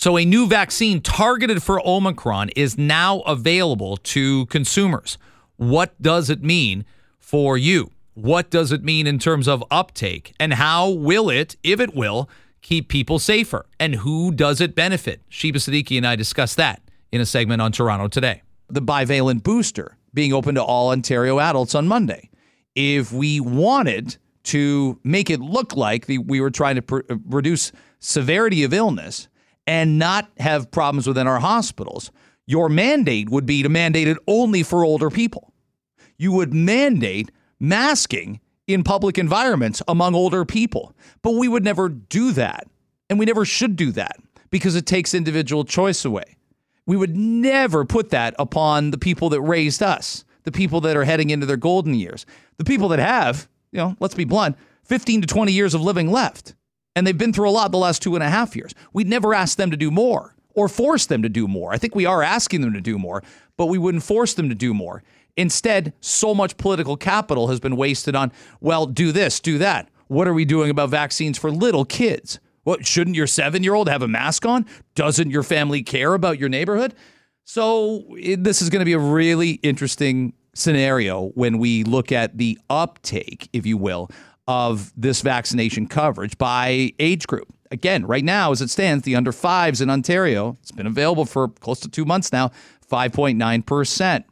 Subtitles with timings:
[0.00, 5.18] So, a new vaccine targeted for Omicron is now available to consumers.
[5.56, 6.86] What does it mean
[7.18, 7.90] for you?
[8.14, 10.32] What does it mean in terms of uptake?
[10.40, 12.30] And how will it, if it will,
[12.62, 13.66] keep people safer?
[13.78, 15.20] And who does it benefit?
[15.28, 16.80] Sheba Siddiqui and I discussed that
[17.12, 18.40] in a segment on Toronto today.
[18.70, 22.30] The bivalent booster being open to all Ontario adults on Monday.
[22.74, 27.16] If we wanted to make it look like the, we were trying to pr- uh,
[27.26, 29.28] reduce severity of illness,
[29.70, 32.10] and not have problems within our hospitals,
[32.44, 35.52] your mandate would be to mandate it only for older people.
[36.18, 40.92] You would mandate masking in public environments among older people.
[41.22, 42.66] But we would never do that.
[43.08, 44.16] And we never should do that
[44.50, 46.36] because it takes individual choice away.
[46.84, 51.04] We would never put that upon the people that raised us, the people that are
[51.04, 55.20] heading into their golden years, the people that have, you know, let's be blunt, 15
[55.20, 56.56] to 20 years of living left
[56.94, 58.74] and they've been through a lot the last two and a half years.
[58.92, 61.72] We'd never ask them to do more or force them to do more.
[61.72, 63.22] I think we are asking them to do more,
[63.56, 65.02] but we wouldn't force them to do more.
[65.36, 69.88] Instead, so much political capital has been wasted on, well, do this, do that.
[70.08, 72.40] What are we doing about vaccines for little kids?
[72.64, 74.66] What shouldn't your seven year old have a mask on?
[74.94, 76.94] Doesn't your family care about your neighborhood?
[77.44, 82.36] So, it, this is going to be a really interesting scenario when we look at
[82.36, 84.10] the uptake, if you will,
[84.48, 87.48] of this vaccination coverage by age group.
[87.70, 91.48] Again, right now, as it stands, the under fives in Ontario, it's been available for
[91.48, 92.50] close to two months now,
[92.90, 94.24] 5.9%.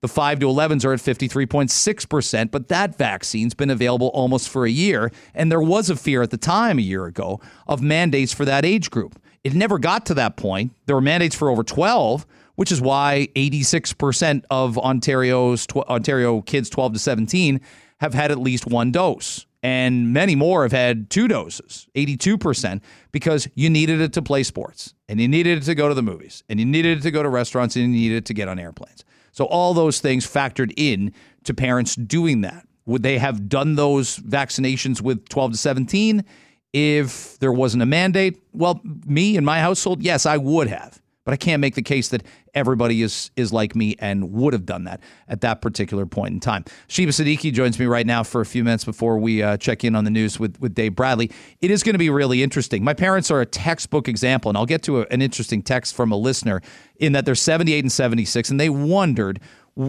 [0.00, 4.70] The 5 to 11s are at 53.6%, but that vaccine's been available almost for a
[4.70, 5.10] year.
[5.34, 8.64] And there was a fear at the time, a year ago, of mandates for that
[8.64, 9.20] age group.
[9.42, 10.72] It never got to that point.
[10.86, 16.94] There were mandates for over 12, which is why 86% of Ontario's Ontario kids 12
[16.94, 17.60] to 17
[18.00, 23.48] have had at least one dose and many more have had two doses, 82%, because
[23.56, 26.44] you needed it to play sports and you needed it to go to the movies
[26.48, 28.60] and you needed it to go to restaurants and you needed it to get on
[28.60, 29.04] airplanes.
[29.32, 32.64] So all those things factored in to parents doing that.
[32.84, 36.24] Would they have done those vaccinations with 12 to 17
[36.72, 38.40] if there wasn't a mandate?
[38.52, 41.02] Well, me and my household, yes, I would have.
[41.24, 42.22] But I can't make the case that
[42.56, 46.40] everybody is is like me and would have done that at that particular point in
[46.40, 46.64] time.
[46.88, 49.94] Sheba Siddiqui joins me right now for a few minutes before we uh, check in
[49.94, 51.30] on the news with, with Dave Bradley.
[51.60, 52.82] It is going to be really interesting.
[52.82, 56.10] My parents are a textbook example, and I'll get to a, an interesting text from
[56.10, 56.62] a listener
[56.96, 59.38] in that they're 78 and 76, and they wondered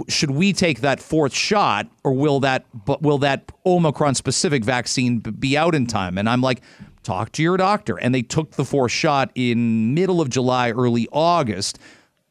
[0.09, 2.66] should we take that fourth shot or will that
[3.00, 6.61] will that omicron specific vaccine be out in time and i'm like
[7.07, 7.97] talk to your doctor.
[7.97, 11.79] And they took the fourth shot in middle of July, early August.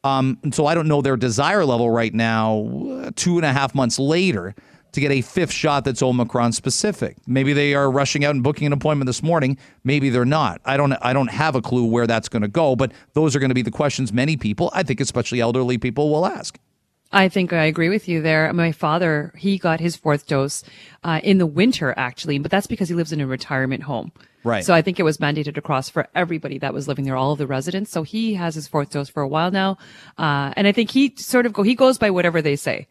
[0.03, 3.75] Um, and so I don't know their desire level right now, two and a half
[3.75, 4.55] months later,
[4.93, 7.17] to get a fifth shot that's Omicron specific.
[7.27, 9.57] Maybe they are rushing out and booking an appointment this morning.
[9.83, 10.61] Maybe they're not.
[10.65, 10.93] I don't.
[10.93, 12.75] I don't have a clue where that's going to go.
[12.75, 16.09] But those are going to be the questions many people, I think, especially elderly people,
[16.09, 16.57] will ask.
[17.11, 18.51] I think I agree with you there.
[18.53, 20.63] My father, he got his fourth dose
[21.03, 24.11] uh, in the winter, actually, but that's because he lives in a retirement home.
[24.47, 24.65] Right.
[24.65, 27.37] So I think it was mandated across for everybody that was living there, all of
[27.37, 27.91] the residents.
[27.91, 29.77] So he has his fourth dose for a while now,
[30.17, 32.87] uh, and I think he sort of go he goes by whatever they say.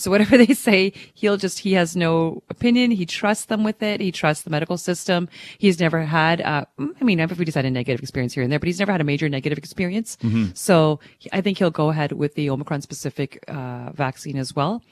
[0.00, 2.90] So whatever they say, he'll just, he has no opinion.
[2.90, 4.00] He trusts them with it.
[4.00, 5.28] He trusts the medical system.
[5.58, 8.66] He's never had, uh, I mean, everybody's had a negative experience here and there, but
[8.66, 10.16] he's never had a major negative experience.
[10.22, 10.52] Mm-hmm.
[10.54, 11.00] So
[11.32, 14.82] I think he'll go ahead with the Omicron specific, uh, vaccine as well.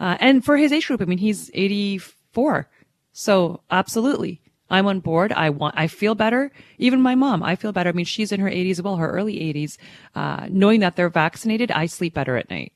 [0.00, 2.68] Uh, and for his age group, I mean, he's 84.
[3.12, 4.40] So absolutely.
[4.70, 5.32] I'm on board.
[5.32, 6.50] I want, I feel better.
[6.78, 7.90] Even my mom, I feel better.
[7.90, 9.76] I mean, she's in her 80s well, her early 80s.
[10.14, 12.72] Uh, knowing that they're vaccinated, I sleep better at night.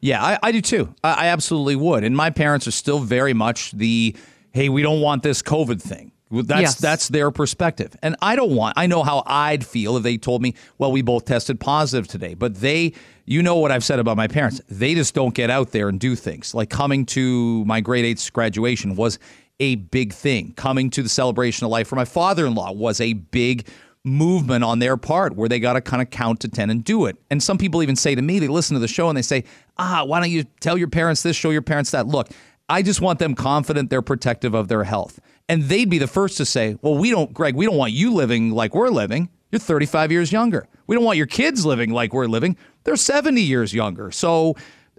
[0.00, 0.94] Yeah, I, I do too.
[1.02, 2.04] I, I absolutely would.
[2.04, 4.16] And my parents are still very much the
[4.52, 6.12] hey, we don't want this COVID thing.
[6.30, 6.74] That's yes.
[6.76, 7.94] that's their perspective.
[8.02, 11.02] And I don't want I know how I'd feel if they told me, well, we
[11.02, 12.34] both tested positive today.
[12.34, 12.94] But they
[13.26, 14.60] you know what I've said about my parents.
[14.68, 16.54] They just don't get out there and do things.
[16.54, 19.18] Like coming to my grade 8 graduation was
[19.60, 20.52] a big thing.
[20.54, 23.68] Coming to the celebration of life for my father-in-law was a big
[24.04, 27.06] movement on their part where they got to kind of count to 10 and do
[27.06, 27.16] it.
[27.30, 29.44] And some people even say to me, they listen to the show and they say,
[29.78, 32.06] ah, why don't you tell your parents this, show your parents that?
[32.06, 32.28] Look,
[32.68, 35.18] I just want them confident they're protective of their health.
[35.48, 38.12] And they'd be the first to say, well, we don't, Greg, we don't want you
[38.12, 39.28] living like we're living.
[39.50, 40.68] You're 35 years younger.
[40.86, 42.56] We don't want your kids living like we're living.
[42.84, 44.10] They're 70 years younger.
[44.10, 44.56] So,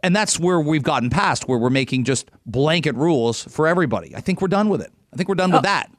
[0.07, 4.15] and that's where we've gotten past, where we're making just blanket rules for everybody.
[4.15, 4.89] I think we're done with it.
[5.13, 5.57] I think we're done oh.
[5.57, 5.92] with that.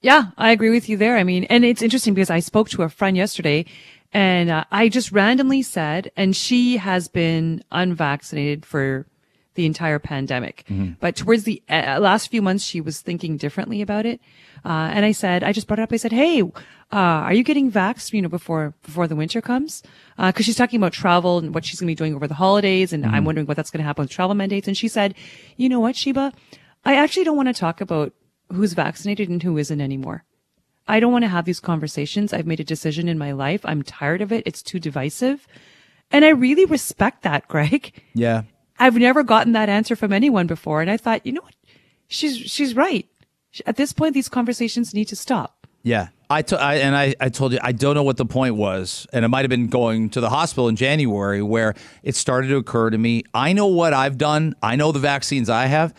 [0.00, 1.16] Yeah, I agree with you there.
[1.16, 3.64] I mean, and it's interesting because I spoke to a friend yesterday
[4.12, 9.06] and uh, I just randomly said, and she has been unvaccinated for
[9.54, 10.64] the entire pandemic.
[11.00, 14.20] But towards the uh, last few months, she was thinking differently about it.
[14.64, 15.92] Uh, and I said, I just brought it up.
[15.92, 16.50] I said, Hey, uh,
[16.90, 19.82] are you getting vaxxed, you know, before, before the winter comes?
[20.18, 22.34] Uh, cause she's talking about travel and what she's going to be doing over the
[22.34, 22.92] holidays.
[22.92, 24.68] And I'm wondering what that's going to happen with travel mandates.
[24.68, 25.14] And she said,
[25.56, 26.32] you know what, Sheba?
[26.84, 28.12] I actually don't want to talk about
[28.52, 30.24] who's vaccinated and who isn't anymore.
[30.88, 32.32] I don't want to have these conversations.
[32.32, 33.60] I've made a decision in my life.
[33.64, 34.42] I'm tired of it.
[34.46, 35.46] It's too divisive.
[36.10, 38.02] And I really respect that, Greg.
[38.14, 38.42] Yeah.
[38.82, 40.80] I've never gotten that answer from anyone before.
[40.80, 41.54] And I thought, you know what?
[42.08, 43.06] She's, she's right.
[43.64, 45.66] At this point, these conversations need to stop.
[45.82, 46.08] Yeah.
[46.28, 49.06] I, to, I and I, I told you I don't know what the point was,
[49.12, 52.56] and it might have been going to the hospital in January where it started to
[52.56, 53.24] occur to me.
[53.34, 54.54] I know what I've done.
[54.62, 55.92] I know the vaccines I have.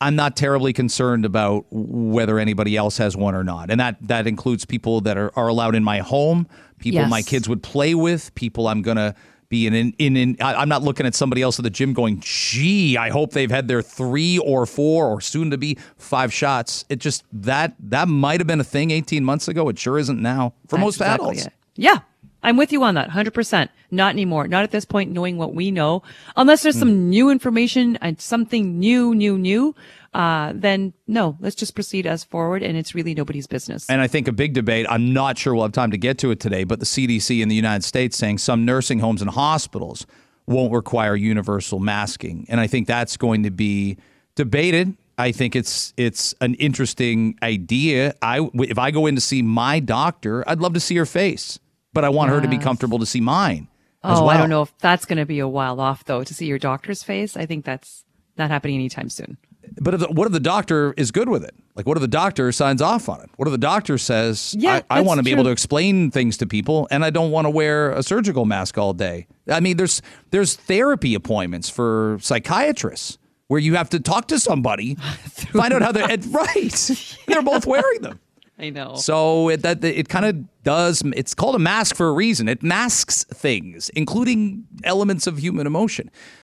[0.00, 4.26] I'm not terribly concerned about whether anybody else has one or not, and that that
[4.26, 6.48] includes people that are, are allowed in my home,
[6.80, 7.10] people Yes.
[7.10, 9.14] my kids would play with, people I'm gonna
[9.48, 9.74] be in.
[9.74, 12.96] In, in, in I, I'm not looking at somebody else at the gym going, "Gee,
[12.96, 16.98] I hope they've had their three or four or soon to be five shots." It
[17.00, 19.68] just that that might have been a thing 18 months ago.
[19.68, 21.46] It sure isn't now for That's most exactly adults.
[21.46, 21.52] it.
[21.76, 21.98] Yeah.
[22.42, 23.10] I'm with you on that.
[23.10, 23.70] 100%.
[23.90, 24.46] Not anymore.
[24.46, 26.04] Not at this point, knowing what we know.
[26.36, 26.80] Unless there's Hmm.
[26.80, 29.74] some new information and something new, new, new,
[30.16, 33.86] uh, then no, let's just proceed as forward and it's really nobody's business.
[33.90, 36.30] And I think a big debate, I'm not sure we'll have time to get to
[36.30, 40.06] it today, but the CDC in the United States saying some nursing homes and hospitals
[40.46, 42.46] won't require universal masking.
[42.48, 43.98] And I think that's going to be
[44.36, 44.96] debated.
[45.18, 48.14] I think it's it's an interesting idea.
[48.22, 51.58] I if I go in to see my doctor, I'd love to see her face,
[51.92, 53.68] but I want her to be comfortable to see mine.
[54.02, 56.46] oh, I don't know if that's going to be a while off though to see
[56.46, 57.36] your doctor's face.
[57.36, 58.06] I think that's
[58.38, 59.36] not happening anytime soon.
[59.80, 61.54] But if the, what if the doctor is good with it?
[61.74, 63.30] Like, what if the doctor signs off on it?
[63.36, 66.38] What if the doctor says, Yeah, I, I want to be able to explain things
[66.38, 69.26] to people and I don't want to wear a surgical mask all day?
[69.48, 73.18] I mean, there's there's therapy appointments for psychiatrists
[73.48, 77.16] where you have to talk to somebody, find out how they're right.
[77.26, 78.20] They're both wearing them.
[78.58, 78.94] I know.
[78.94, 81.02] So it that it kind of does.
[81.14, 82.48] It's called a mask for a reason.
[82.48, 86.10] It masks things, including elements of human emotion.